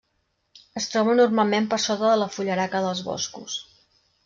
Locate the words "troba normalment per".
0.93-1.79